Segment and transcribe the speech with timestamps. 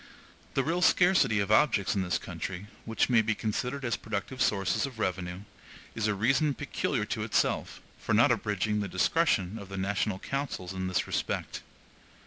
[0.55, 4.87] The real scarcity of objects in this country, which may be considered as productive sources
[4.87, 5.41] of revenue,
[5.93, 10.73] is a reason peculiar to itself, for not abridging the discretion of the national councils
[10.73, 11.61] in this respect.